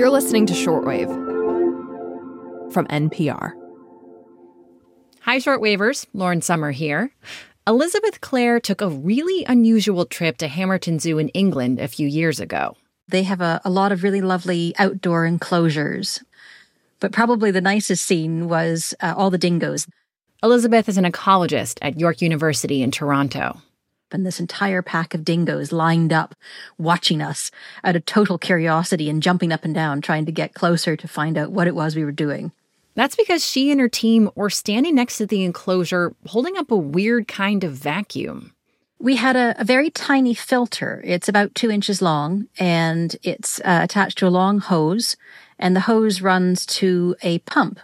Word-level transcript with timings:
You're 0.00 0.08
listening 0.08 0.46
to 0.46 0.54
Shortwave 0.54 1.12
from 2.72 2.86
NPR. 2.86 3.52
Hi, 5.20 5.36
Shortwavers. 5.36 6.06
Lauren 6.14 6.40
Sommer 6.40 6.70
here. 6.70 7.12
Elizabeth 7.66 8.22
Clare 8.22 8.60
took 8.60 8.80
a 8.80 8.88
really 8.88 9.44
unusual 9.44 10.06
trip 10.06 10.38
to 10.38 10.48
Hamerton 10.48 11.02
Zoo 11.02 11.18
in 11.18 11.28
England 11.28 11.80
a 11.80 11.86
few 11.86 12.08
years 12.08 12.40
ago. 12.40 12.78
They 13.08 13.24
have 13.24 13.42
a, 13.42 13.60
a 13.62 13.68
lot 13.68 13.92
of 13.92 14.02
really 14.02 14.22
lovely 14.22 14.72
outdoor 14.78 15.26
enclosures. 15.26 16.24
But 17.00 17.12
probably 17.12 17.50
the 17.50 17.60
nicest 17.60 18.06
scene 18.06 18.48
was 18.48 18.94
uh, 19.00 19.12
all 19.14 19.28
the 19.28 19.36
dingoes. 19.36 19.86
Elizabeth 20.42 20.88
is 20.88 20.96
an 20.96 21.04
ecologist 21.04 21.78
at 21.82 22.00
York 22.00 22.22
University 22.22 22.80
in 22.82 22.90
Toronto 22.90 23.60
and 24.12 24.24
this 24.24 24.40
entire 24.40 24.82
pack 24.82 25.14
of 25.14 25.24
dingoes 25.24 25.72
lined 25.72 26.12
up, 26.12 26.34
watching 26.78 27.22
us 27.22 27.50
out 27.84 27.96
of 27.96 28.04
total 28.04 28.38
curiosity 28.38 29.08
and 29.08 29.22
jumping 29.22 29.52
up 29.52 29.64
and 29.64 29.74
down, 29.74 30.00
trying 30.00 30.26
to 30.26 30.32
get 30.32 30.54
closer 30.54 30.96
to 30.96 31.08
find 31.08 31.36
out 31.36 31.52
what 31.52 31.66
it 31.66 31.74
was 31.74 31.96
we 31.96 32.04
were 32.04 32.12
doing. 32.12 32.52
That's 32.94 33.16
because 33.16 33.44
she 33.44 33.70
and 33.70 33.80
her 33.80 33.88
team 33.88 34.30
were 34.34 34.50
standing 34.50 34.94
next 34.94 35.18
to 35.18 35.26
the 35.26 35.44
enclosure 35.44 36.14
holding 36.26 36.56
up 36.56 36.70
a 36.70 36.76
weird 36.76 37.28
kind 37.28 37.64
of 37.64 37.72
vacuum. 37.72 38.52
We 38.98 39.16
had 39.16 39.36
a, 39.36 39.54
a 39.58 39.64
very 39.64 39.90
tiny 39.90 40.34
filter. 40.34 41.00
It's 41.04 41.28
about 41.28 41.54
two 41.54 41.70
inches 41.70 42.02
long 42.02 42.48
and 42.58 43.16
it's 43.22 43.60
uh, 43.60 43.80
attached 43.82 44.18
to 44.18 44.26
a 44.26 44.28
long 44.28 44.58
hose, 44.58 45.16
and 45.58 45.74
the 45.74 45.80
hose 45.80 46.20
runs 46.20 46.66
to 46.66 47.16
a 47.22 47.38
pump 47.40 47.80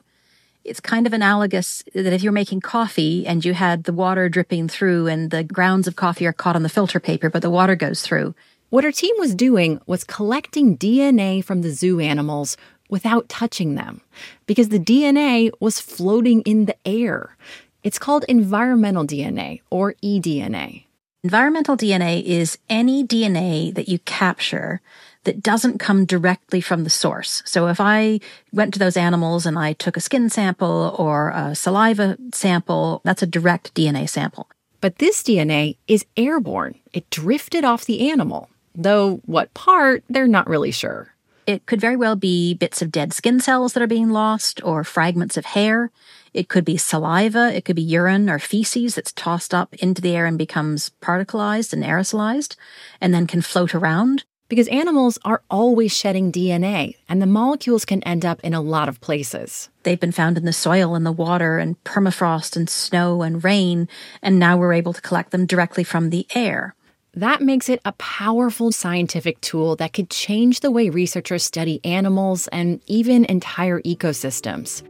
it's 0.66 0.80
kind 0.80 1.06
of 1.06 1.12
analogous 1.12 1.82
that 1.94 2.12
if 2.12 2.22
you're 2.22 2.32
making 2.32 2.60
coffee 2.60 3.26
and 3.26 3.44
you 3.44 3.54
had 3.54 3.84
the 3.84 3.92
water 3.92 4.28
dripping 4.28 4.68
through 4.68 5.06
and 5.06 5.30
the 5.30 5.44
grounds 5.44 5.86
of 5.86 5.96
coffee 5.96 6.26
are 6.26 6.32
caught 6.32 6.56
on 6.56 6.62
the 6.62 6.68
filter 6.68 6.98
paper, 6.98 7.30
but 7.30 7.42
the 7.42 7.50
water 7.50 7.76
goes 7.76 8.02
through. 8.02 8.34
What 8.70 8.84
her 8.84 8.92
team 8.92 9.14
was 9.18 9.34
doing 9.34 9.80
was 9.86 10.02
collecting 10.02 10.76
DNA 10.76 11.44
from 11.44 11.62
the 11.62 11.70
zoo 11.70 12.00
animals 12.00 12.56
without 12.88 13.28
touching 13.28 13.76
them 13.76 14.00
because 14.46 14.68
the 14.70 14.78
DNA 14.78 15.50
was 15.60 15.80
floating 15.80 16.42
in 16.42 16.64
the 16.64 16.76
air. 16.84 17.36
It's 17.84 17.98
called 17.98 18.24
environmental 18.28 19.06
DNA 19.06 19.60
or 19.70 19.94
eDNA. 20.02 20.85
Environmental 21.26 21.76
DNA 21.76 22.22
is 22.22 22.56
any 22.70 23.04
DNA 23.04 23.74
that 23.74 23.88
you 23.88 23.98
capture 23.98 24.80
that 25.24 25.42
doesn't 25.42 25.80
come 25.80 26.04
directly 26.04 26.60
from 26.60 26.84
the 26.84 26.88
source. 26.88 27.42
So 27.44 27.66
if 27.66 27.80
I 27.80 28.20
went 28.52 28.72
to 28.74 28.78
those 28.78 28.96
animals 28.96 29.44
and 29.44 29.58
I 29.58 29.72
took 29.72 29.96
a 29.96 30.00
skin 30.00 30.30
sample 30.30 30.94
or 30.96 31.30
a 31.30 31.56
saliva 31.56 32.16
sample, 32.32 33.00
that's 33.02 33.24
a 33.24 33.26
direct 33.26 33.74
DNA 33.74 34.08
sample. 34.08 34.48
But 34.80 34.98
this 34.98 35.24
DNA 35.24 35.78
is 35.88 36.06
airborne. 36.16 36.78
It 36.92 37.10
drifted 37.10 37.64
off 37.64 37.86
the 37.86 38.08
animal, 38.08 38.48
though 38.76 39.16
what 39.24 39.52
part, 39.52 40.04
they're 40.08 40.28
not 40.28 40.48
really 40.48 40.70
sure. 40.70 41.12
It 41.46 41.64
could 41.66 41.80
very 41.80 41.96
well 41.96 42.16
be 42.16 42.54
bits 42.54 42.82
of 42.82 42.90
dead 42.90 43.12
skin 43.12 43.38
cells 43.40 43.72
that 43.72 43.82
are 43.82 43.86
being 43.86 44.10
lost 44.10 44.62
or 44.64 44.82
fragments 44.82 45.36
of 45.36 45.44
hair. 45.44 45.92
It 46.34 46.48
could 46.48 46.64
be 46.64 46.76
saliva, 46.76 47.54
it 47.54 47.64
could 47.64 47.76
be 47.76 47.82
urine 47.82 48.28
or 48.28 48.40
feces 48.40 48.96
that's 48.96 49.12
tossed 49.12 49.54
up 49.54 49.72
into 49.74 50.02
the 50.02 50.16
air 50.16 50.26
and 50.26 50.36
becomes 50.36 50.90
particleized 51.00 51.72
and 51.72 51.84
aerosolized 51.84 52.56
and 53.00 53.14
then 53.14 53.28
can 53.28 53.42
float 53.42 53.74
around 53.74 54.24
because 54.48 54.68
animals 54.68 55.18
are 55.24 55.42
always 55.50 55.96
shedding 55.96 56.30
DNA, 56.30 56.94
and 57.08 57.20
the 57.20 57.26
molecules 57.26 57.84
can 57.84 58.02
end 58.04 58.24
up 58.24 58.40
in 58.40 58.54
a 58.54 58.60
lot 58.60 58.88
of 58.88 59.00
places. 59.00 59.68
They've 59.82 59.98
been 59.98 60.12
found 60.12 60.36
in 60.36 60.44
the 60.44 60.52
soil 60.52 60.94
and 60.94 61.04
the 61.04 61.12
water 61.12 61.58
and 61.58 61.82
permafrost 61.84 62.56
and 62.56 62.70
snow 62.70 63.22
and 63.22 63.42
rain, 63.42 63.88
and 64.22 64.38
now 64.38 64.56
we're 64.56 64.72
able 64.72 64.92
to 64.92 65.00
collect 65.00 65.30
them 65.30 65.46
directly 65.46 65.84
from 65.84 66.10
the 66.10 66.26
air. 66.34 66.74
That 67.16 67.40
makes 67.40 67.70
it 67.70 67.80
a 67.86 67.92
powerful 67.92 68.70
scientific 68.72 69.40
tool 69.40 69.74
that 69.76 69.94
could 69.94 70.10
change 70.10 70.60
the 70.60 70.70
way 70.70 70.90
researchers 70.90 71.42
study 71.42 71.80
animals 71.82 72.46
and 72.48 72.82
even 72.88 73.24
entire 73.24 73.80
ecosystems. 73.80 74.82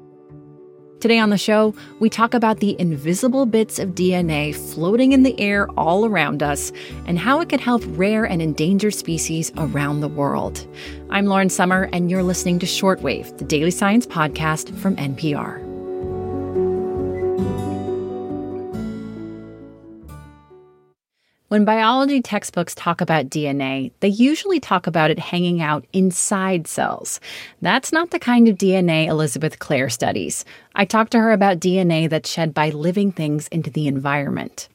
Today 0.98 1.20
on 1.20 1.30
the 1.30 1.38
show, 1.38 1.72
we 2.00 2.10
talk 2.10 2.34
about 2.34 2.58
the 2.58 2.74
invisible 2.80 3.46
bits 3.46 3.78
of 3.78 3.90
DNA 3.90 4.56
floating 4.56 5.12
in 5.12 5.22
the 5.22 5.38
air 5.38 5.68
all 5.76 6.04
around 6.04 6.42
us 6.42 6.72
and 7.04 7.16
how 7.16 7.40
it 7.40 7.48
could 7.48 7.60
help 7.60 7.82
rare 7.90 8.24
and 8.24 8.42
endangered 8.42 8.94
species 8.94 9.52
around 9.56 10.00
the 10.00 10.08
world. 10.08 10.66
I'm 11.10 11.26
Lauren 11.26 11.48
Sommer, 11.48 11.88
and 11.92 12.10
you're 12.10 12.24
listening 12.24 12.58
to 12.58 12.66
Shortwave, 12.66 13.38
the 13.38 13.44
daily 13.44 13.70
science 13.70 14.04
podcast 14.04 14.76
from 14.78 14.96
NPR. 14.96 15.65
When 21.48 21.64
biology 21.64 22.20
textbooks 22.20 22.74
talk 22.74 23.00
about 23.00 23.28
DNA, 23.28 23.92
they 24.00 24.08
usually 24.08 24.58
talk 24.58 24.88
about 24.88 25.12
it 25.12 25.20
hanging 25.20 25.62
out 25.62 25.86
inside 25.92 26.66
cells. 26.66 27.20
That's 27.62 27.92
not 27.92 28.10
the 28.10 28.18
kind 28.18 28.48
of 28.48 28.58
DNA 28.58 29.06
Elizabeth 29.06 29.60
Clare 29.60 29.88
studies. 29.88 30.44
I 30.74 30.84
talked 30.84 31.12
to 31.12 31.20
her 31.20 31.30
about 31.30 31.60
DNA 31.60 32.10
that's 32.10 32.28
shed 32.28 32.52
by 32.52 32.70
living 32.70 33.12
things 33.12 33.46
into 33.48 33.70
the 33.70 33.86
environment. 33.86 34.68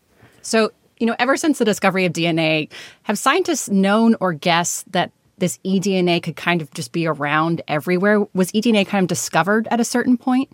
So, 0.44 0.72
you 0.98 1.08
know, 1.08 1.16
ever 1.20 1.36
since 1.36 1.58
the 1.58 1.66
discovery 1.66 2.06
of 2.06 2.14
DNA, 2.14 2.72
have 3.04 3.20
scientists 3.20 3.68
known 3.68 4.16
or 4.22 4.32
guessed 4.32 4.90
that 4.94 5.12
this 5.40 5.60
eDNA 5.66 6.24
could 6.24 6.38
kind 6.38 6.62
of 6.62 6.74
just 6.74 6.94
be 6.94 7.06
around 7.06 7.62
everywhere? 7.68 8.22
Was 8.34 8.50
eDNA 8.54 8.88
kind 8.88 9.04
of 9.04 9.10
discovered 9.10 9.68
at 9.72 9.82
a 9.82 9.86
certain 9.86 10.16
point? 10.16 10.50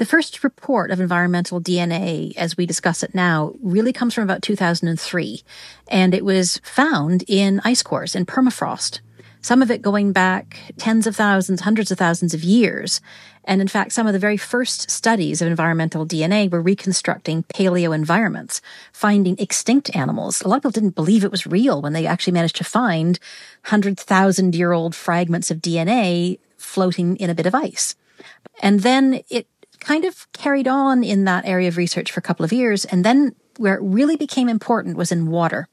The 0.00 0.06
first 0.06 0.42
report 0.42 0.90
of 0.90 0.98
environmental 0.98 1.60
DNA, 1.60 2.34
as 2.36 2.56
we 2.56 2.64
discuss 2.64 3.02
it 3.02 3.14
now, 3.14 3.52
really 3.60 3.92
comes 3.92 4.14
from 4.14 4.24
about 4.24 4.40
2003. 4.40 5.42
And 5.88 6.14
it 6.14 6.24
was 6.24 6.58
found 6.64 7.22
in 7.28 7.60
ice 7.64 7.82
cores, 7.82 8.16
in 8.16 8.24
permafrost. 8.24 9.00
Some 9.42 9.60
of 9.60 9.70
it 9.70 9.82
going 9.82 10.12
back 10.12 10.72
tens 10.78 11.06
of 11.06 11.14
thousands, 11.16 11.60
hundreds 11.60 11.90
of 11.90 11.98
thousands 11.98 12.32
of 12.32 12.42
years. 12.42 13.02
And 13.44 13.60
in 13.60 13.68
fact, 13.68 13.92
some 13.92 14.06
of 14.06 14.14
the 14.14 14.18
very 14.18 14.38
first 14.38 14.90
studies 14.90 15.42
of 15.42 15.48
environmental 15.48 16.06
DNA 16.06 16.50
were 16.50 16.62
reconstructing 16.62 17.42
paleo 17.54 17.94
environments, 17.94 18.62
finding 18.94 19.36
extinct 19.38 19.94
animals. 19.94 20.40
A 20.40 20.48
lot 20.48 20.56
of 20.56 20.62
people 20.62 20.70
didn't 20.70 20.94
believe 20.94 21.24
it 21.24 21.30
was 21.30 21.46
real 21.46 21.82
when 21.82 21.92
they 21.92 22.06
actually 22.06 22.32
managed 22.32 22.56
to 22.56 22.64
find 22.64 23.18
100,000 23.64 24.54
year 24.54 24.72
old 24.72 24.94
fragments 24.94 25.50
of 25.50 25.58
DNA 25.58 26.38
floating 26.56 27.16
in 27.16 27.28
a 27.28 27.34
bit 27.34 27.44
of 27.44 27.54
ice. 27.54 27.96
And 28.62 28.80
then 28.80 29.20
it 29.28 29.46
kind 29.80 30.04
of 30.04 30.30
carried 30.32 30.68
on 30.68 31.02
in 31.02 31.24
that 31.24 31.46
area 31.46 31.68
of 31.68 31.76
research 31.76 32.12
for 32.12 32.20
a 32.20 32.22
couple 32.22 32.44
of 32.44 32.52
years. 32.52 32.84
And 32.84 33.04
then 33.04 33.34
where 33.56 33.74
it 33.74 33.82
really 33.82 34.16
became 34.16 34.48
important 34.48 34.96
was 34.96 35.12
in 35.12 35.30
water. 35.30 35.68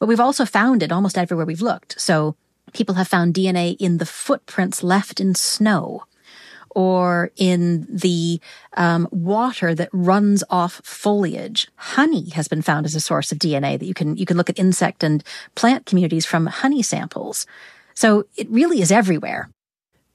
But 0.00 0.06
we've 0.06 0.20
also 0.20 0.44
found 0.44 0.82
it 0.82 0.92
almost 0.92 1.18
everywhere 1.18 1.46
we've 1.46 1.60
looked. 1.62 2.00
So 2.00 2.36
people 2.72 2.94
have 2.96 3.08
found 3.08 3.34
DNA 3.34 3.76
in 3.78 3.98
the 3.98 4.06
footprints 4.06 4.82
left 4.82 5.20
in 5.20 5.34
snow 5.34 6.04
or 6.70 7.30
in 7.36 7.86
the 7.88 8.40
um, 8.76 9.08
water 9.10 9.74
that 9.74 9.88
runs 9.92 10.44
off 10.50 10.80
foliage. 10.84 11.68
Honey 11.76 12.30
has 12.30 12.46
been 12.48 12.62
found 12.62 12.86
as 12.86 12.94
a 12.94 13.00
source 13.00 13.32
of 13.32 13.38
DNA 13.38 13.78
that 13.78 13.86
you 13.86 13.94
can 13.94 14.16
you 14.16 14.26
can 14.26 14.36
look 14.36 14.50
at 14.50 14.58
insect 14.58 15.02
and 15.02 15.24
plant 15.54 15.86
communities 15.86 16.26
from 16.26 16.46
honey 16.46 16.82
samples. 16.82 17.46
So 17.94 18.26
it 18.36 18.48
really 18.50 18.80
is 18.80 18.92
everywhere. 18.92 19.50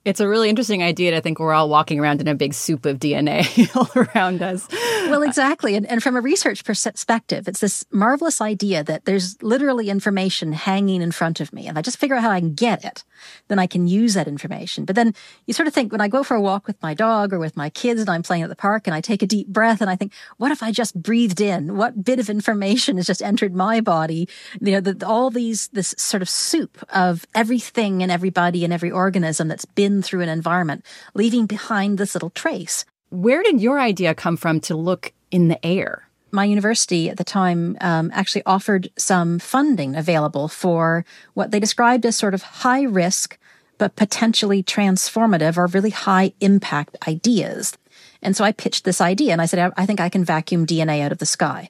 It's 0.06 0.20
a 0.20 0.28
really 0.28 0.50
interesting 0.50 0.84
idea 0.84 1.12
to 1.12 1.22
think 1.22 1.40
we're 1.40 1.54
all 1.54 1.70
walking 1.70 1.98
around 1.98 2.20
in 2.20 2.28
a 2.28 2.36
big 2.36 2.54
soup 2.54 2.86
of 2.86 3.00
DNA 3.00 3.74
all 3.76 3.90
around 3.96 4.42
us. 4.42 4.68
Well, 5.08 5.24
exactly. 5.24 5.76
And, 5.76 5.86
and 5.86 6.04
from 6.04 6.18
a 6.18 6.22
research 6.22 6.66
perspective, 6.66 7.48
it's 7.48 7.62
this 7.62 7.86
marvelous 7.90 8.42
idea 8.42 8.84
that 8.84 9.06
there's 9.06 9.42
literally 9.42 9.90
information 9.90 10.52
hanging 10.52 11.02
in 11.02 11.12
front 11.12 11.40
of 11.40 11.54
me. 11.54 11.68
And 11.68 11.78
I 11.78 11.82
just 11.82 11.98
figure 11.98 12.18
out 12.18 12.22
how 12.22 12.32
I 12.32 12.42
can 12.42 12.54
get 12.54 12.84
it, 12.84 13.06
then 13.48 13.60
I 13.60 13.68
can 13.68 13.88
use 13.88 14.14
that 14.16 14.28
information. 14.28 14.84
But 14.84 14.98
then 14.98 15.16
you 15.46 15.54
sort 15.54 15.68
of 15.68 15.74
think 15.74 15.94
when 15.94 16.02
I 16.02 16.10
go 16.10 16.22
for 16.22 16.36
a 16.36 16.42
walk 16.42 16.68
with 16.68 16.82
my 16.82 16.94
dog 16.94 17.32
or 17.32 17.40
with 17.40 17.56
my 17.56 17.70
kids 17.70 18.02
and 18.02 18.10
I'm 18.10 18.24
playing 18.24 18.44
at 18.44 18.50
the 18.50 18.58
park 18.58 18.88
and 18.88 18.94
I 18.94 19.00
take 19.00 19.22
a 19.22 19.28
deep 19.28 19.48
breath 19.48 19.80
and 19.80 19.90
I 19.90 19.96
think, 19.96 20.12
what 20.36 20.52
if 20.52 20.62
I 20.62 20.74
just 20.74 21.02
breathed 21.02 21.40
in? 21.40 21.78
What 21.78 22.04
bit 22.04 22.20
of 22.20 22.30
information 22.30 22.98
has 22.98 23.08
just 23.08 23.22
entered 23.22 23.56
my 23.56 23.80
body? 23.80 24.28
You 24.60 24.74
know, 24.74 24.82
the, 24.82 25.08
all 25.08 25.30
these, 25.30 25.70
this 25.70 25.96
sort 25.98 26.22
of 26.22 26.28
soup 26.28 26.84
of 26.90 27.26
everything 27.34 28.04
and 28.04 28.12
everybody 28.12 28.66
and 28.66 28.74
every 28.74 28.92
organism 28.92 29.48
that's 29.48 29.64
been 29.64 29.93
been 29.94 30.02
through 30.02 30.22
an 30.22 30.30
environment, 30.30 30.84
leaving 31.14 31.46
behind 31.46 31.98
this 31.98 32.16
little 32.16 32.32
trace. 32.32 32.86
Where 33.10 33.44
did 33.44 33.62
your 33.62 33.80
idea 33.80 34.16
come 34.16 34.38
from 34.38 34.60
to 34.62 34.76
look 34.76 35.14
in 35.32 35.48
the 35.48 35.64
air? 35.66 36.08
my 36.36 36.46
university 36.46 37.12
at 37.12 37.18
the 37.18 37.24
time 37.24 37.78
um, 37.80 38.10
actually 38.12 38.42
offered 38.48 38.90
some 38.98 39.38
funding 39.38 39.96
available 39.96 40.48
for 40.48 41.06
what 41.36 41.52
they 41.52 41.60
described 41.60 42.08
as 42.08 42.16
sort 42.16 42.34
of 42.34 42.42
high 42.42 42.82
risk 42.82 43.38
but 43.78 43.96
potentially 43.96 44.64
transformative 44.64 45.58
or 45.58 45.68
really 45.68 45.92
high 45.92 46.34
impact 46.42 46.98
ideas. 47.08 47.78
And 48.24 48.36
so 48.36 48.44
I 48.44 48.52
pitched 48.52 48.86
this 48.86 49.02
idea 49.02 49.34
and 49.34 49.42
I 49.42 49.46
said, 49.46 49.74
I 49.78 49.86
think 49.86 50.00
I 50.00 50.10
can 50.10 50.24
vacuum 50.24 50.66
DNA 50.66 51.02
out 51.02 51.12
of 51.12 51.20
the 51.20 51.26
sky. 51.26 51.70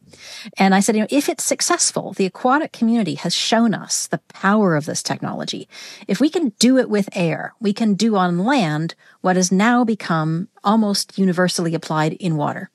And 0.58 0.74
I 0.74 0.80
said, 0.80 0.96
you 0.96 1.02
know, 1.02 1.08
if 1.10 1.28
it's 1.28 1.44
successful, 1.44 2.14
the 2.14 2.26
aquatic 2.26 2.72
community 2.72 3.16
has 3.16 3.34
shown 3.34 3.74
us 3.74 4.08
the 4.08 4.20
power 4.30 4.76
of 4.76 4.86
this 4.86 5.04
technology. 5.04 5.68
If 6.08 6.20
we 6.20 6.30
can 6.30 6.50
do 6.60 6.78
it 6.78 6.90
with 6.90 7.10
air, 7.14 7.54
we 7.60 7.74
can 7.74 7.96
do 7.96 8.16
on 8.16 8.40
land 8.40 8.96
what 9.22 9.36
has 9.36 9.52
now 9.52 9.84
become 9.84 10.48
almost 10.64 11.18
universally 11.18 11.74
applied 11.74 12.14
in 12.14 12.38
water. 12.38 12.70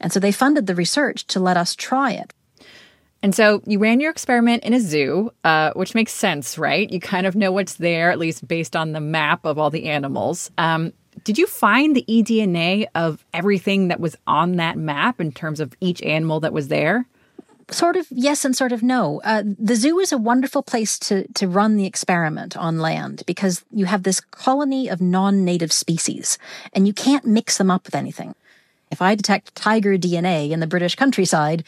And 0.00 0.12
so 0.12 0.18
they 0.18 0.32
funded 0.32 0.66
the 0.66 0.74
research 0.74 1.26
to 1.28 1.40
let 1.40 1.56
us 1.56 1.76
try 1.76 2.12
it. 2.12 2.32
And 3.22 3.34
so 3.34 3.62
you 3.66 3.80
ran 3.80 4.00
your 4.00 4.12
experiment 4.12 4.62
in 4.62 4.72
a 4.72 4.80
zoo, 4.80 5.32
uh, 5.42 5.72
which 5.74 5.94
makes 5.94 6.12
sense, 6.12 6.56
right? 6.56 6.88
You 6.88 7.00
kind 7.00 7.26
of 7.26 7.34
know 7.34 7.50
what's 7.50 7.74
there, 7.74 8.12
at 8.12 8.18
least 8.18 8.46
based 8.46 8.76
on 8.76 8.92
the 8.92 9.00
map 9.00 9.44
of 9.44 9.58
all 9.58 9.70
the 9.70 9.86
animals. 9.86 10.50
Um, 10.56 10.92
did 11.24 11.38
you 11.38 11.46
find 11.46 11.94
the 11.94 12.04
eDNA 12.08 12.86
of 12.94 13.24
everything 13.32 13.88
that 13.88 14.00
was 14.00 14.16
on 14.26 14.56
that 14.56 14.76
map 14.76 15.20
in 15.20 15.32
terms 15.32 15.60
of 15.60 15.74
each 15.80 16.02
animal 16.02 16.40
that 16.40 16.52
was 16.52 16.68
there? 16.68 17.06
Sort 17.70 17.96
of 17.96 18.06
yes 18.10 18.44
and 18.44 18.56
sort 18.56 18.72
of 18.72 18.82
no. 18.82 19.20
Uh, 19.24 19.42
the 19.44 19.76
zoo 19.76 19.98
is 19.98 20.10
a 20.10 20.16
wonderful 20.18 20.62
place 20.62 20.98
to, 21.00 21.28
to 21.34 21.46
run 21.46 21.76
the 21.76 21.84
experiment 21.84 22.56
on 22.56 22.78
land 22.78 23.22
because 23.26 23.62
you 23.70 23.84
have 23.84 24.04
this 24.04 24.20
colony 24.20 24.88
of 24.88 25.02
non 25.02 25.44
native 25.44 25.72
species 25.72 26.38
and 26.72 26.86
you 26.86 26.94
can't 26.94 27.26
mix 27.26 27.58
them 27.58 27.70
up 27.70 27.84
with 27.84 27.94
anything. 27.94 28.34
If 28.90 29.02
I 29.02 29.14
detect 29.14 29.54
tiger 29.54 29.98
DNA 29.98 30.50
in 30.50 30.60
the 30.60 30.66
British 30.66 30.94
countryside, 30.94 31.62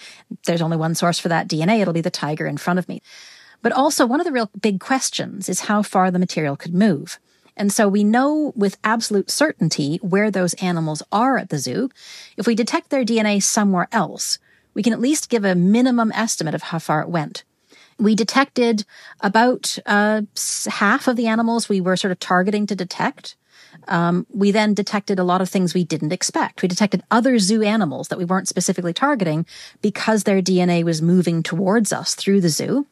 there's 0.47 0.63
only 0.63 0.79
one 0.79 0.95
source 0.95 1.19
for 1.19 1.29
that 1.29 1.49
DNA. 1.49 1.81
It'll 1.81 1.93
be 1.93 2.01
the 2.01 2.11
tiger 2.11 2.47
in 2.47 2.57
front 2.57 2.79
of 2.79 2.89
me. 2.89 3.03
But 3.63 3.73
also, 3.73 4.07
one 4.07 4.21
of 4.21 4.25
the 4.25 4.33
real 4.33 4.51
big 4.59 4.81
questions 4.81 5.51
is 5.51 5.61
how 5.61 5.83
far 5.83 6.11
the 6.11 6.19
material 6.19 6.57
could 6.57 6.75
move. 6.75 7.19
And 7.57 7.73
so 7.73 7.89
we 7.89 8.05
know 8.05 8.53
with 8.57 8.79
absolute 8.85 9.31
certainty 9.31 9.99
where 10.03 10.31
those 10.31 10.55
animals 10.55 11.03
are 11.13 11.39
at 11.39 11.51
the 11.51 11.59
zoo. 11.59 11.91
If 12.37 12.47
we 12.47 12.55
detect 12.55 12.91
their 12.91 13.05
DNA 13.05 13.43
somewhere 13.43 13.89
else, 13.93 14.39
we 14.75 14.83
can 14.83 14.93
at 14.93 15.01
least 15.01 15.31
give 15.31 15.45
a 15.45 15.55
minimum 15.55 16.13
estimate 16.13 16.55
of 16.55 16.63
how 16.63 16.79
far 16.79 17.03
it 17.03 17.09
went. 17.09 17.45
We 17.99 18.15
detected 18.15 18.85
about 19.21 19.79
uh, 19.85 20.23
half 20.69 21.07
of 21.07 21.17
the 21.17 21.27
animals 21.27 21.69
we 21.69 21.81
were 21.81 21.97
sort 21.97 22.13
of 22.13 22.19
targeting 22.19 22.67
to 22.67 22.75
detect. 22.75 23.37
Um, 23.89 24.27
we 24.33 24.51
then 24.51 24.75
detected 24.75 25.19
a 25.19 25.25
lot 25.25 25.41
of 25.41 25.49
things 25.49 25.75
we 25.75 25.85
didn't 25.85 26.13
expect. 26.13 26.63
We 26.63 26.69
detected 26.69 27.03
other 27.11 27.39
zoo 27.39 27.63
animals 27.63 28.09
that 28.09 28.19
we 28.19 28.25
weren't 28.25 28.49
specifically 28.49 28.93
targeting 28.93 29.47
because 29.83 30.25
their 30.25 30.41
DNA 30.41 30.83
was 30.83 31.03
moving 31.03 31.43
towards 31.43 31.93
us 31.93 32.15
through 32.15 32.41
the 32.41 32.49
zoo. 32.49 32.87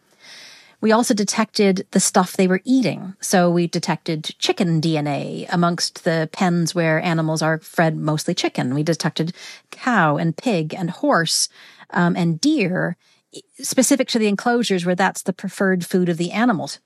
We 0.81 0.93
also 0.93 1.13
detected 1.13 1.87
the 1.91 2.01
stuff 2.01 2.37
they 2.37 2.47
were 2.47 2.61
eating. 2.65 3.15
So 3.21 3.51
we 3.51 3.67
detected 3.67 4.35
chicken 4.39 4.81
DNA 4.81 5.47
amongst 5.51 6.05
the 6.05 6.29
pens 6.33 6.75
where 6.75 7.01
animals 7.01 7.43
are 7.43 7.59
fed 7.59 7.97
mostly 7.97 8.35
chicken. 8.35 8.75
We 8.75 8.85
detected 8.85 9.35
cow 9.71 10.17
and 10.17 10.37
pig 10.37 10.75
and 10.75 10.91
horse 10.91 11.49
um, 11.91 12.15
and 12.17 12.41
deer 12.41 12.97
specific 13.61 14.09
to 14.09 14.19
the 14.19 14.29
enclosures 14.29 14.87
where 14.87 14.95
that's 14.95 15.23
the 15.23 15.33
preferred 15.33 15.85
food 15.85 16.09
of 16.09 16.17
the 16.17 16.31
animals. 16.31 16.79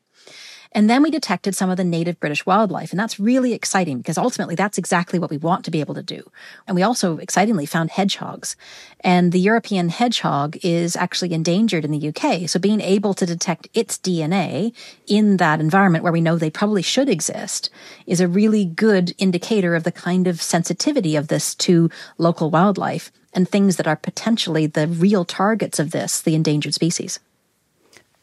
And 0.74 0.88
then 0.88 1.02
we 1.02 1.10
detected 1.10 1.54
some 1.54 1.70
of 1.70 1.76
the 1.76 1.84
native 1.84 2.18
British 2.18 2.44
wildlife. 2.46 2.90
And 2.90 2.98
that's 2.98 3.20
really 3.20 3.52
exciting 3.52 3.98
because 3.98 4.18
ultimately 4.18 4.54
that's 4.54 4.78
exactly 4.78 5.18
what 5.18 5.30
we 5.30 5.36
want 5.36 5.64
to 5.64 5.70
be 5.70 5.80
able 5.80 5.94
to 5.94 6.02
do. 6.02 6.30
And 6.66 6.74
we 6.74 6.82
also 6.82 7.18
excitingly 7.18 7.66
found 7.66 7.90
hedgehogs. 7.90 8.56
And 9.00 9.32
the 9.32 9.40
European 9.40 9.90
hedgehog 9.90 10.56
is 10.62 10.96
actually 10.96 11.32
endangered 11.34 11.84
in 11.84 11.90
the 11.90 12.08
UK. 12.08 12.48
So 12.48 12.58
being 12.58 12.80
able 12.80 13.14
to 13.14 13.26
detect 13.26 13.68
its 13.74 13.98
DNA 13.98 14.74
in 15.06 15.36
that 15.36 15.60
environment 15.60 16.04
where 16.04 16.12
we 16.12 16.20
know 16.20 16.36
they 16.36 16.50
probably 16.50 16.82
should 16.82 17.08
exist 17.08 17.68
is 18.06 18.20
a 18.20 18.28
really 18.28 18.64
good 18.64 19.14
indicator 19.18 19.74
of 19.74 19.84
the 19.84 19.92
kind 19.92 20.26
of 20.26 20.40
sensitivity 20.40 21.16
of 21.16 21.28
this 21.28 21.54
to 21.56 21.90
local 22.16 22.50
wildlife 22.50 23.12
and 23.34 23.48
things 23.48 23.76
that 23.76 23.86
are 23.86 23.96
potentially 23.96 24.66
the 24.66 24.86
real 24.86 25.24
targets 25.24 25.78
of 25.78 25.90
this, 25.90 26.20
the 26.20 26.34
endangered 26.34 26.74
species. 26.74 27.18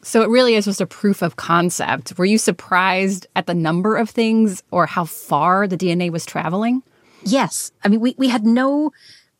So 0.01 0.21
it 0.21 0.29
really 0.29 0.55
is 0.55 0.65
just 0.65 0.81
a 0.81 0.85
proof 0.85 1.21
of 1.21 1.35
concept. 1.35 2.17
Were 2.17 2.25
you 2.25 2.37
surprised 2.37 3.27
at 3.35 3.47
the 3.47 3.53
number 3.53 3.97
of 3.97 4.09
things 4.09 4.63
or 4.71 4.85
how 4.85 5.05
far 5.05 5.67
the 5.67 5.77
DNA 5.77 6.09
was 6.09 6.25
traveling? 6.25 6.83
Yes. 7.23 7.71
I 7.83 7.89
mean, 7.89 7.99
we, 7.99 8.15
we 8.17 8.29
had 8.29 8.45
no 8.45 8.91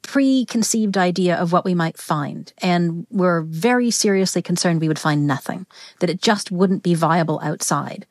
preconceived 0.02 0.98
idea 0.98 1.36
of 1.36 1.52
what 1.52 1.66
we 1.66 1.74
might 1.74 1.98
find 1.98 2.52
and 2.62 3.06
we 3.10 3.26
were 3.26 3.42
very 3.42 3.92
seriously 3.92 4.42
concerned 4.42 4.82
we 4.82 4.88
would 4.88 5.00
find 5.00 5.28
nothing, 5.28 5.66
that 6.00 6.10
it 6.10 6.22
just 6.22 6.52
wouldn't 6.52 6.84
be 6.84 6.94
viable 6.94 7.40
outside. 7.44 8.06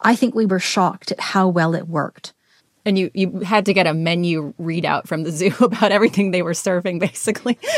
I 0.00 0.16
think 0.16 0.34
we 0.34 0.46
were 0.46 0.58
shocked 0.58 1.12
at 1.12 1.20
how 1.20 1.48
well 1.48 1.74
it 1.74 1.88
worked 1.88 2.32
and 2.86 2.98
you 2.98 3.10
you 3.12 3.40
had 3.40 3.66
to 3.66 3.74
get 3.74 3.86
a 3.86 3.92
menu 3.92 4.54
readout 4.58 5.06
from 5.06 5.24
the 5.24 5.32
zoo 5.32 5.52
about 5.60 5.92
everything 5.92 6.30
they 6.30 6.42
were 6.42 6.54
serving 6.54 6.98
basically. 6.98 7.58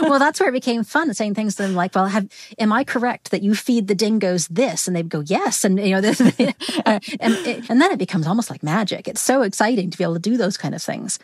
Well 0.00 0.18
that's 0.18 0.38
where 0.38 0.48
it 0.48 0.52
became 0.52 0.84
fun 0.84 1.12
saying 1.14 1.34
things 1.34 1.56
to 1.56 1.62
them 1.62 1.74
like 1.74 1.94
well 1.94 2.06
have 2.06 2.28
am 2.58 2.72
i 2.72 2.84
correct 2.84 3.30
that 3.30 3.42
you 3.42 3.54
feed 3.54 3.88
the 3.88 3.94
dingoes 3.94 4.46
this? 4.48 4.86
And 4.86 4.94
they'd 4.94 5.08
go 5.08 5.20
yes. 5.20 5.64
And 5.64 5.78
you 5.78 5.90
know 5.90 6.00
this 6.08 6.20
uh, 6.20 7.00
and, 7.20 7.34
and 7.68 7.80
then 7.80 7.90
it 7.90 7.98
becomes 7.98 8.26
almost 8.26 8.50
like 8.50 8.62
magic. 8.62 9.08
It's 9.08 9.20
so 9.20 9.42
exciting 9.42 9.90
to 9.90 9.98
be 9.98 10.04
able 10.04 10.14
to 10.14 10.20
do 10.20 10.36
those 10.36 10.56
kind 10.56 10.74
of 10.74 10.82
things 10.82 11.18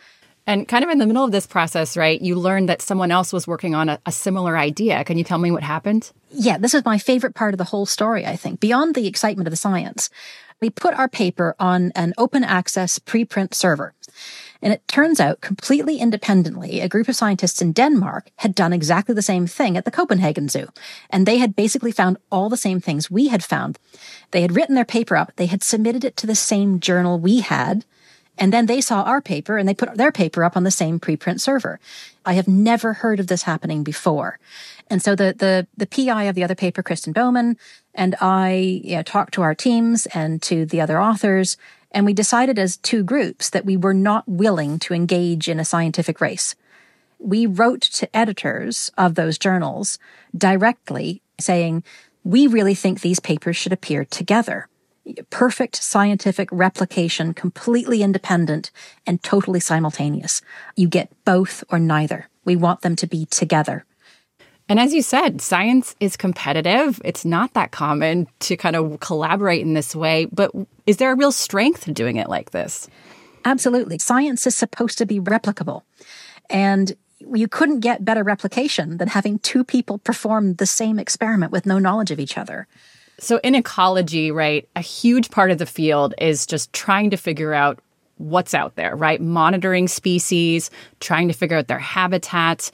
and 0.46 0.68
kind 0.68 0.84
of 0.84 0.90
in 0.90 0.98
the 0.98 1.06
middle 1.06 1.24
of 1.24 1.32
this 1.32 1.46
process, 1.46 1.96
right, 1.96 2.20
you 2.20 2.34
learned 2.36 2.68
that 2.68 2.82
someone 2.82 3.10
else 3.10 3.32
was 3.32 3.46
working 3.46 3.74
on 3.74 3.88
a, 3.88 3.98
a, 4.04 4.12
similar 4.12 4.58
idea. 4.58 5.04
Can 5.04 5.16
you 5.16 5.24
tell 5.24 5.38
me 5.38 5.50
what 5.50 5.62
happened? 5.62 6.12
Yeah, 6.30 6.58
this 6.58 6.74
is 6.74 6.84
my 6.84 6.98
favorite 6.98 7.34
part 7.34 7.54
of 7.54 7.58
the 7.58 7.64
whole 7.64 7.86
story, 7.86 8.26
I 8.26 8.36
think. 8.36 8.60
Beyond 8.60 8.94
the 8.94 9.06
excitement 9.06 9.46
of 9.46 9.52
the 9.52 9.56
science, 9.56 10.10
we 10.60 10.70
put 10.70 10.94
our 10.94 11.08
paper 11.08 11.56
on 11.58 11.92
an 11.94 12.12
open 12.18 12.44
access 12.44 12.98
preprint 12.98 13.54
server. 13.54 13.94
And 14.60 14.72
it 14.72 14.86
turns 14.88 15.20
out, 15.20 15.42
completely 15.42 15.98
independently, 15.98 16.80
a 16.80 16.88
group 16.88 17.08
of 17.08 17.16
scientists 17.16 17.60
in 17.60 17.72
Denmark 17.72 18.30
had 18.36 18.54
done 18.54 18.72
exactly 18.72 19.14
the 19.14 19.20
same 19.20 19.46
thing 19.46 19.76
at 19.76 19.84
the 19.84 19.90
Copenhagen 19.90 20.48
Zoo. 20.48 20.68
And 21.10 21.26
they 21.26 21.36
had 21.36 21.54
basically 21.54 21.92
found 21.92 22.16
all 22.32 22.48
the 22.48 22.56
same 22.56 22.80
things 22.80 23.10
we 23.10 23.28
had 23.28 23.44
found. 23.44 23.78
They 24.30 24.40
had 24.40 24.56
written 24.56 24.74
their 24.74 24.86
paper 24.86 25.16
up, 25.16 25.32
they 25.36 25.46
had 25.46 25.62
submitted 25.62 26.02
it 26.02 26.16
to 26.16 26.26
the 26.26 26.34
same 26.34 26.80
journal 26.80 27.18
we 27.18 27.40
had, 27.40 27.84
and 28.38 28.52
then 28.52 28.66
they 28.66 28.80
saw 28.80 29.02
our 29.02 29.20
paper 29.20 29.56
and 29.56 29.68
they 29.68 29.74
put 29.74 29.94
their 29.96 30.12
paper 30.12 30.44
up 30.44 30.56
on 30.56 30.64
the 30.64 30.70
same 30.70 30.98
preprint 30.98 31.40
server. 31.40 31.78
I 32.24 32.34
have 32.34 32.48
never 32.48 32.94
heard 32.94 33.20
of 33.20 33.28
this 33.28 33.42
happening 33.42 33.84
before. 33.84 34.38
And 34.90 35.02
so 35.02 35.14
the, 35.14 35.34
the, 35.36 35.66
the 35.76 35.86
PI 35.86 36.24
of 36.24 36.34
the 36.34 36.44
other 36.44 36.54
paper, 36.54 36.82
Kristine 36.82 37.14
Bohmann, 37.14 37.56
and 37.94 38.14
I 38.20 38.80
you 38.82 38.96
know, 38.96 39.02
talked 39.02 39.34
to 39.34 39.42
our 39.42 39.54
teams 39.54 40.06
and 40.06 40.42
to 40.42 40.66
the 40.66 40.80
other 40.80 41.00
authors, 41.00 41.56
and 41.92 42.04
we 42.04 42.12
decided 42.12 42.58
as 42.58 42.76
two 42.76 43.04
groups 43.04 43.50
that 43.50 43.64
we 43.64 43.76
were 43.76 43.94
not 43.94 44.28
willing 44.28 44.78
to 44.80 44.94
engage 44.94 45.48
in 45.48 45.60
a 45.60 45.64
scientific 45.64 46.20
race. 46.20 46.56
We 47.20 47.46
wrote 47.46 47.82
to 47.82 48.16
editors 48.16 48.90
of 48.98 49.14
those 49.14 49.38
journals 49.38 49.98
directly 50.36 51.22
saying, 51.38 51.84
we 52.24 52.46
really 52.46 52.74
think 52.74 53.00
these 53.00 53.20
papers 53.20 53.56
should 53.56 53.72
appear 53.72 54.04
together. 54.04 54.68
Perfect 55.30 55.76
scientific 55.76 56.48
replication, 56.50 57.34
completely 57.34 58.02
independent 58.02 58.70
and 59.06 59.22
totally 59.22 59.60
simultaneous. 59.60 60.40
You 60.76 60.88
get 60.88 61.10
both 61.24 61.62
or 61.68 61.78
neither. 61.78 62.28
We 62.44 62.56
want 62.56 62.80
them 62.80 62.96
to 62.96 63.06
be 63.06 63.26
together. 63.26 63.84
And 64.68 64.80
as 64.80 64.94
you 64.94 65.02
said, 65.02 65.42
science 65.42 65.94
is 66.00 66.16
competitive. 66.16 67.00
It's 67.04 67.24
not 67.24 67.52
that 67.52 67.70
common 67.70 68.28
to 68.40 68.56
kind 68.56 68.76
of 68.76 68.98
collaborate 69.00 69.60
in 69.60 69.74
this 69.74 69.94
way. 69.94 70.26
But 70.26 70.52
is 70.86 70.96
there 70.96 71.12
a 71.12 71.16
real 71.16 71.32
strength 71.32 71.84
to 71.84 71.92
doing 71.92 72.16
it 72.16 72.30
like 72.30 72.52
this? 72.52 72.88
Absolutely. 73.44 73.98
Science 73.98 74.46
is 74.46 74.54
supposed 74.54 74.96
to 74.98 75.06
be 75.06 75.20
replicable. 75.20 75.82
And 76.48 76.96
you 77.20 77.46
couldn't 77.46 77.80
get 77.80 78.04
better 78.04 78.22
replication 78.22 78.96
than 78.96 79.08
having 79.08 79.38
two 79.38 79.64
people 79.64 79.98
perform 79.98 80.54
the 80.54 80.66
same 80.66 80.98
experiment 80.98 81.52
with 81.52 81.66
no 81.66 81.78
knowledge 81.78 82.10
of 82.10 82.20
each 82.20 82.38
other. 82.38 82.66
So, 83.18 83.38
in 83.44 83.54
ecology, 83.54 84.30
right, 84.30 84.68
a 84.74 84.80
huge 84.80 85.30
part 85.30 85.50
of 85.50 85.58
the 85.58 85.66
field 85.66 86.14
is 86.18 86.46
just 86.46 86.72
trying 86.72 87.10
to 87.10 87.16
figure 87.16 87.54
out 87.54 87.78
what's 88.16 88.54
out 88.54 88.76
there, 88.76 88.94
right? 88.96 89.20
Monitoring 89.20 89.88
species, 89.88 90.70
trying 91.00 91.28
to 91.28 91.34
figure 91.34 91.56
out 91.56 91.68
their 91.68 91.78
habitats. 91.78 92.72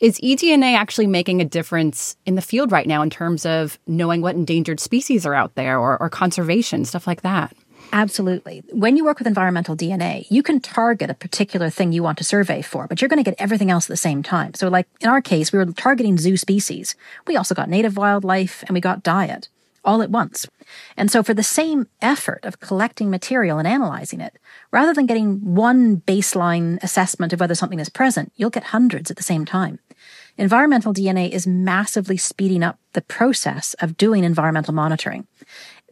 Is 0.00 0.18
eDNA 0.20 0.74
actually 0.74 1.06
making 1.06 1.40
a 1.40 1.44
difference 1.44 2.16
in 2.26 2.34
the 2.34 2.42
field 2.42 2.72
right 2.72 2.86
now 2.86 3.02
in 3.02 3.10
terms 3.10 3.46
of 3.46 3.78
knowing 3.86 4.20
what 4.20 4.34
endangered 4.34 4.80
species 4.80 5.24
are 5.24 5.34
out 5.34 5.54
there 5.54 5.78
or, 5.78 6.00
or 6.00 6.10
conservation, 6.10 6.84
stuff 6.84 7.06
like 7.06 7.22
that? 7.22 7.54
Absolutely. 7.92 8.62
When 8.72 8.96
you 8.96 9.04
work 9.04 9.18
with 9.18 9.26
environmental 9.26 9.76
DNA, 9.76 10.26
you 10.30 10.42
can 10.42 10.60
target 10.60 11.10
a 11.10 11.14
particular 11.14 11.68
thing 11.68 11.92
you 11.92 12.02
want 12.02 12.16
to 12.18 12.24
survey 12.24 12.62
for, 12.62 12.86
but 12.86 13.00
you're 13.00 13.08
going 13.08 13.22
to 13.22 13.30
get 13.30 13.38
everything 13.38 13.70
else 13.70 13.84
at 13.84 13.88
the 13.88 13.96
same 13.96 14.22
time. 14.22 14.54
So, 14.54 14.68
like 14.68 14.88
in 15.00 15.08
our 15.08 15.20
case, 15.20 15.52
we 15.52 15.58
were 15.58 15.66
targeting 15.66 16.16
zoo 16.16 16.38
species. 16.38 16.96
We 17.26 17.36
also 17.36 17.54
got 17.54 17.68
native 17.68 17.96
wildlife 17.96 18.64
and 18.66 18.74
we 18.74 18.80
got 18.80 19.02
diet 19.02 19.48
all 19.84 20.02
at 20.02 20.10
once. 20.10 20.46
And 20.96 21.10
so, 21.10 21.22
for 21.22 21.34
the 21.34 21.42
same 21.42 21.86
effort 22.00 22.44
of 22.44 22.60
collecting 22.60 23.10
material 23.10 23.58
and 23.58 23.66
analyzing 23.66 24.20
it, 24.20 24.38
rather 24.70 24.94
than 24.94 25.06
getting 25.06 25.54
one 25.54 25.98
baseline 25.98 26.82
assessment 26.82 27.32
of 27.32 27.40
whether 27.40 27.54
something 27.54 27.80
is 27.80 27.88
present, 27.88 28.32
you'll 28.36 28.50
get 28.50 28.64
hundreds 28.64 29.10
at 29.10 29.16
the 29.16 29.22
same 29.22 29.44
time. 29.44 29.78
Environmental 30.38 30.94
DNA 30.94 31.30
is 31.30 31.46
massively 31.46 32.16
speeding 32.16 32.62
up 32.62 32.78
the 32.94 33.02
process 33.02 33.74
of 33.74 33.96
doing 33.96 34.24
environmental 34.24 34.72
monitoring. 34.72 35.26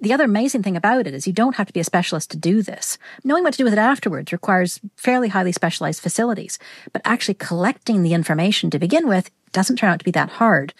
The 0.00 0.14
other 0.14 0.24
amazing 0.24 0.62
thing 0.62 0.76
about 0.76 1.06
it 1.06 1.12
is 1.12 1.26
you 1.26 1.32
don't 1.34 1.56
have 1.56 1.66
to 1.66 1.74
be 1.74 1.80
a 1.80 1.84
specialist 1.84 2.30
to 2.30 2.38
do 2.38 2.62
this. 2.62 2.96
Knowing 3.22 3.44
what 3.44 3.52
to 3.52 3.58
do 3.58 3.64
with 3.64 3.74
it 3.74 3.78
afterwards 3.78 4.32
requires 4.32 4.80
fairly 4.96 5.28
highly 5.28 5.52
specialized 5.52 6.00
facilities, 6.00 6.58
but 6.92 7.02
actually 7.04 7.34
collecting 7.34 8.02
the 8.02 8.14
information 8.14 8.70
to 8.70 8.78
begin 8.78 9.06
with 9.06 9.30
doesn't 9.52 9.76
turn 9.76 9.90
out 9.90 9.98
to 9.98 10.04
be 10.04 10.10
that 10.12 10.30
hard. 10.30 10.72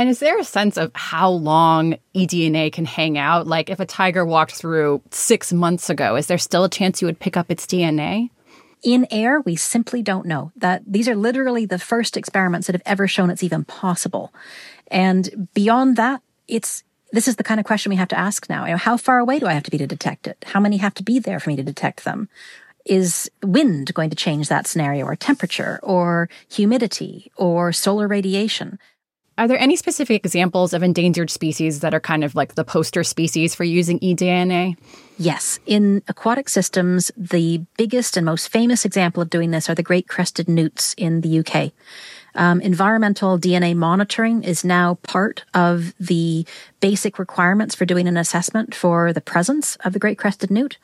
And 0.00 0.08
is 0.08 0.18
there 0.18 0.38
a 0.38 0.44
sense 0.44 0.78
of 0.78 0.92
how 0.94 1.28
long 1.28 1.98
eDNA 2.14 2.72
can 2.72 2.86
hang 2.86 3.18
out? 3.18 3.46
Like 3.46 3.68
if 3.68 3.80
a 3.80 3.84
tiger 3.84 4.24
walked 4.24 4.52
through 4.52 5.02
six 5.10 5.52
months 5.52 5.90
ago, 5.90 6.16
is 6.16 6.26
there 6.26 6.38
still 6.38 6.64
a 6.64 6.70
chance 6.70 7.02
you 7.02 7.06
would 7.06 7.20
pick 7.20 7.36
up 7.36 7.50
its 7.50 7.66
DNA? 7.66 8.30
In 8.82 9.06
air, 9.10 9.42
we 9.42 9.56
simply 9.56 10.00
don't 10.00 10.24
know. 10.24 10.52
That 10.56 10.84
these 10.86 11.06
are 11.06 11.14
literally 11.14 11.66
the 11.66 11.78
first 11.78 12.16
experiments 12.16 12.66
that 12.66 12.74
have 12.74 12.82
ever 12.86 13.06
shown 13.06 13.28
it's 13.28 13.42
even 13.42 13.62
possible. 13.66 14.32
And 14.90 15.50
beyond 15.52 15.98
that, 15.98 16.22
it's 16.48 16.82
this 17.12 17.28
is 17.28 17.36
the 17.36 17.44
kind 17.44 17.60
of 17.60 17.66
question 17.66 17.90
we 17.90 17.96
have 17.96 18.08
to 18.08 18.18
ask 18.18 18.48
now. 18.48 18.64
You 18.64 18.70
know, 18.70 18.78
how 18.78 18.96
far 18.96 19.18
away 19.18 19.38
do 19.38 19.44
I 19.44 19.52
have 19.52 19.64
to 19.64 19.70
be 19.70 19.76
to 19.76 19.86
detect 19.86 20.26
it? 20.26 20.42
How 20.46 20.60
many 20.60 20.78
have 20.78 20.94
to 20.94 21.02
be 21.02 21.18
there 21.18 21.40
for 21.40 21.50
me 21.50 21.56
to 21.56 21.62
detect 21.62 22.04
them? 22.04 22.30
Is 22.86 23.30
wind 23.42 23.92
going 23.92 24.08
to 24.08 24.16
change 24.16 24.48
that 24.48 24.66
scenario 24.66 25.04
or 25.04 25.14
temperature 25.14 25.78
or 25.82 26.30
humidity 26.48 27.30
or 27.36 27.70
solar 27.70 28.08
radiation? 28.08 28.78
Are 29.40 29.48
there 29.48 29.58
any 29.58 29.74
specific 29.74 30.22
examples 30.22 30.74
of 30.74 30.82
endangered 30.82 31.30
species 31.30 31.80
that 31.80 31.94
are 31.94 32.00
kind 32.00 32.24
of 32.24 32.34
like 32.34 32.56
the 32.56 32.62
poster 32.62 33.02
species 33.02 33.54
for 33.54 33.64
using 33.64 33.98
eDNA? 34.00 34.76
Yes. 35.16 35.58
In 35.64 36.02
aquatic 36.08 36.50
systems, 36.50 37.10
the 37.16 37.64
biggest 37.78 38.18
and 38.18 38.26
most 38.26 38.48
famous 38.48 38.84
example 38.84 39.22
of 39.22 39.30
doing 39.30 39.50
this 39.50 39.70
are 39.70 39.74
the 39.74 39.82
great 39.82 40.08
crested 40.08 40.46
newts 40.46 40.92
in 40.98 41.22
the 41.22 41.38
UK. 41.38 41.72
Um, 42.34 42.60
environmental 42.60 43.38
DNA 43.38 43.74
monitoring 43.74 44.44
is 44.44 44.62
now 44.62 44.96
part 45.04 45.46
of 45.54 45.94
the 45.98 46.46
basic 46.80 47.18
requirements 47.18 47.74
for 47.74 47.86
doing 47.86 48.06
an 48.08 48.18
assessment 48.18 48.74
for 48.74 49.10
the 49.10 49.22
presence 49.22 49.76
of 49.76 49.94
the 49.94 49.98
great 49.98 50.18
crested 50.18 50.50
newt. 50.50 50.76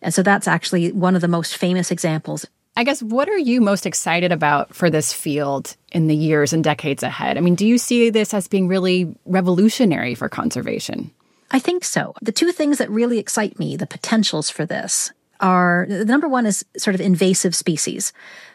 And 0.00 0.14
so 0.14 0.22
that's 0.22 0.46
actually 0.46 0.92
one 0.92 1.16
of 1.16 1.20
the 1.20 1.26
most 1.26 1.56
famous 1.56 1.90
examples. 1.90 2.46
I 2.76 2.84
guess 2.84 3.02
what 3.02 3.28
are 3.28 3.38
you 3.38 3.60
most 3.60 3.86
excited 3.86 4.32
about 4.32 4.74
for 4.74 4.90
this 4.90 5.12
field 5.12 5.76
in 5.92 6.08
the 6.08 6.16
years 6.16 6.52
and 6.52 6.64
decades 6.64 7.02
ahead? 7.02 7.36
I 7.36 7.40
mean, 7.40 7.54
do 7.54 7.66
you 7.66 7.78
see 7.78 8.10
this 8.10 8.34
as 8.34 8.48
being 8.48 8.66
really 8.66 9.14
revolutionary 9.26 10.14
for 10.14 10.28
conservation? 10.28 11.12
I 11.50 11.60
think 11.60 11.84
so. 11.84 12.14
The 12.20 12.32
two 12.32 12.50
things 12.50 12.78
that 12.78 12.90
really 12.90 13.18
excite 13.18 13.58
me, 13.58 13.76
the 13.76 13.86
potentials 13.86 14.50
for 14.50 14.66
this, 14.66 15.12
are 15.40 15.86
the 15.88 16.04
number 16.04 16.28
one 16.28 16.46
is 16.46 16.64
sort 16.76 16.94
of 16.94 17.00
invasive 17.00 17.54
species 17.54 18.12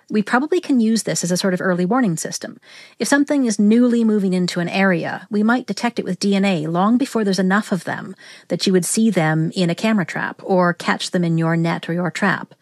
we 0.10 0.24
probably 0.24 0.60
can 0.60 0.80
use 0.80 1.04
this 1.04 1.24
as 1.24 1.32
a 1.32 1.38
sort 1.38 1.54
of 1.54 1.62
early 1.62 1.86
warning 1.86 2.18
system. 2.18 2.60
If 2.98 3.08
something 3.08 3.46
is 3.46 3.60
newly 3.60 4.04
moving 4.04 4.34
into 4.34 4.60
an 4.60 4.70
area, 4.70 5.28
we 5.30 5.44
might 5.44 5.68
detect 5.68 6.00
it 6.00 6.06
with 6.06 6.20
DNA 6.20 6.68
long 6.68 6.98
before 6.98 7.24
there's 7.24 7.40
enough 7.40 7.72
of 7.72 7.84
them 7.84 8.16
that 8.48 8.66
you 8.66 8.74
would 8.74 8.86
see 8.86 9.10
them 9.10 9.52
in 9.56 9.70
a 9.70 9.76
camera 9.76 10.06
trap 10.06 10.42
or 10.44 10.74
catch 10.74 11.12
them 11.12 11.24
in 11.24 11.38
your 11.38 11.56
net 11.56 11.88
or 11.88 11.94
your 11.94 12.12
trap. 12.12 12.56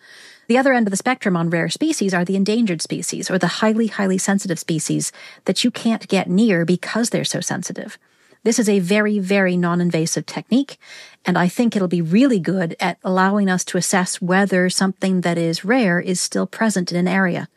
The 0.48 0.58
other 0.58 0.74
end 0.74 0.88
of 0.88 0.92
the 0.92 0.98
spectrum 0.98 1.36
on 1.36 1.50
rare 1.50 1.68
species 1.68 2.14
are 2.14 2.24
the 2.24 2.38
endangered 2.38 2.82
species 2.82 3.30
or 3.30 3.38
the 3.38 3.48
highly, 3.48 3.88
highly 3.88 4.18
sensitive 4.18 4.58
species 4.58 5.12
that 5.44 5.66
you 5.66 5.72
can't 5.72 6.08
get 6.08 6.30
near 6.30 6.64
because 6.64 7.10
they're 7.10 7.26
so 7.26 7.42
sensitive. 7.42 7.98
This 8.44 8.60
is 8.60 8.70
a 8.70 8.80
very, 8.80 9.20
very 9.20 9.58
non-invasive 9.58 10.26
technique, 10.26 10.80
and 11.26 11.38
I 11.38 11.50
think 11.50 11.76
it'll 11.76 11.90
be 11.90 12.02
really 12.02 12.40
good 12.40 12.78
at 12.80 12.98
allowing 13.04 13.50
us 13.50 13.66
to 13.66 13.78
assess 13.78 14.22
whether 14.22 14.70
something 14.70 15.20
that 15.22 15.38
is 15.38 15.66
rare 15.66 16.00
is 16.00 16.22
still 16.22 16.48
present 16.48 16.94
in 16.94 16.98
an 16.98 17.10
area. 17.10 17.50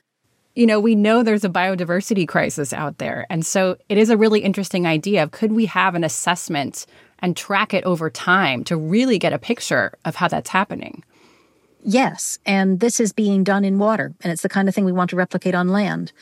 You 0.57 0.67
know, 0.67 0.81
we 0.81 0.97
know 0.97 1.23
there's 1.23 1.45
a 1.45 1.49
biodiversity 1.49 2.27
crisis 2.27 2.73
out 2.73 2.99
there, 2.99 3.25
and 3.31 3.47
so 3.47 3.77
it 3.89 3.99
is 3.99 4.11
a 4.11 4.17
really 4.17 4.41
interesting 4.41 4.85
idea 4.85 5.23
of 5.23 5.31
could 5.31 5.53
we 5.53 5.67
have 5.67 5.95
an 5.95 6.03
assessment 6.03 6.87
and 7.21 7.37
track 7.37 7.73
it 7.73 7.85
over 7.85 8.11
time 8.11 8.65
to 8.65 8.77
really 8.77 9.19
get 9.19 9.33
a 9.33 9.39
picture 9.39 9.93
of 10.05 10.17
how 10.17 10.27
that's 10.27 10.51
happening? 10.51 11.05
Yes, 11.83 12.39
and 12.45 12.81
this 12.81 13.01
is 13.01 13.13
being 13.13 13.43
done 13.43 13.65
in 13.65 13.79
water, 13.79 14.13
and 14.21 14.33
it's 14.33 14.43
the 14.43 14.49
kind 14.49 14.69
of 14.69 14.75
thing 14.75 14.85
we 14.85 14.93
want 14.93 15.11
to 15.11 15.17
replicate 15.17 15.55
on 15.55 15.69
land. 15.69 16.13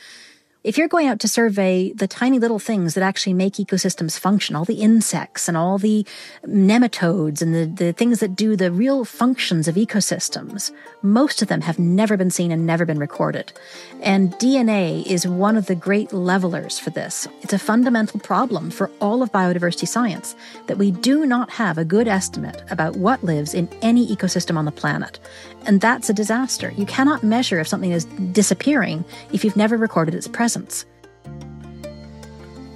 If 0.61 0.77
you're 0.77 0.89
going 0.89 1.07
out 1.07 1.21
to 1.21 1.29
survey 1.29 1.93
the 1.93 2.05
tiny 2.05 2.37
little 2.37 2.59
things 2.59 2.93
that 2.93 3.01
actually 3.01 3.31
make 3.31 3.53
ecosystems 3.53 4.19
function, 4.19 4.57
all 4.57 4.65
the 4.65 4.81
insects 4.81 5.47
and 5.47 5.55
all 5.55 5.77
the 5.77 6.05
nematodes 6.45 7.41
and 7.41 7.55
the, 7.55 7.65
the 7.65 7.93
things 7.93 8.19
that 8.19 8.35
do 8.35 8.57
the 8.57 8.69
real 8.69 9.05
functions 9.05 9.69
of 9.69 9.75
ecosystems, 9.75 10.73
most 11.01 11.41
of 11.41 11.47
them 11.47 11.61
have 11.61 11.79
never 11.79 12.17
been 12.17 12.29
seen 12.29 12.51
and 12.51 12.65
never 12.65 12.85
been 12.85 12.99
recorded. 12.99 13.53
And 14.01 14.33
DNA 14.33 15.05
is 15.05 15.25
one 15.25 15.55
of 15.55 15.67
the 15.67 15.75
great 15.75 16.11
levelers 16.11 16.77
for 16.77 16.89
this. 16.89 17.25
It's 17.41 17.53
a 17.53 17.59
fundamental 17.59 18.19
problem 18.19 18.69
for 18.69 18.91
all 18.99 19.23
of 19.23 19.31
biodiversity 19.31 19.87
science 19.87 20.35
that 20.67 20.77
we 20.77 20.91
do 20.91 21.25
not 21.25 21.49
have 21.51 21.77
a 21.77 21.85
good 21.85 22.09
estimate 22.09 22.63
about 22.69 22.97
what 22.97 23.23
lives 23.23 23.53
in 23.53 23.69
any 23.81 24.05
ecosystem 24.13 24.57
on 24.57 24.65
the 24.65 24.73
planet. 24.73 25.19
And 25.65 25.79
that's 25.79 26.09
a 26.09 26.13
disaster. 26.13 26.73
You 26.75 26.85
cannot 26.85 27.23
measure 27.23 27.61
if 27.61 27.67
something 27.67 27.91
is 27.91 28.03
disappearing 28.33 29.05
if 29.31 29.45
you've 29.45 29.55
never 29.55 29.77
recorded 29.77 30.15
its 30.15 30.27
presence. 30.27 30.48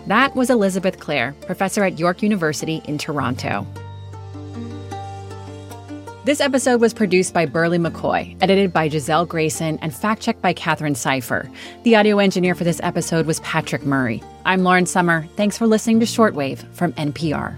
That 0.07 0.35
was 0.35 0.49
Elizabeth 0.49 0.99
Clare, 0.99 1.33
professor 1.45 1.83
at 1.83 1.97
York 1.97 2.21
University 2.21 2.81
in 2.85 2.97
Toronto. 2.97 3.65
This 6.25 6.39
episode 6.39 6.79
was 6.79 6.93
produced 6.93 7.33
by 7.33 7.45
Berly 7.45 7.85
McCoy, 7.85 8.37
edited 8.41 8.71
by 8.71 8.87
Gisele 8.87 9.25
Grayson, 9.25 9.77
and 9.79 9.93
fact 9.93 10.21
checked 10.21 10.41
by 10.41 10.53
Katherine 10.53 10.93
Seifer. 10.93 11.53
The 11.83 11.97
audio 11.97 12.19
engineer 12.19 12.55
for 12.55 12.63
this 12.63 12.79
episode 12.81 13.25
was 13.25 13.41
Patrick 13.41 13.85
Murray. 13.85 14.23
I'm 14.45 14.63
Lauren 14.63 14.85
Sommer. 14.85 15.27
Thanks 15.35 15.57
for 15.57 15.67
listening 15.67 15.99
to 15.99 16.05
Shortwave 16.05 16.59
from 16.73 16.93
NPR. 16.93 17.57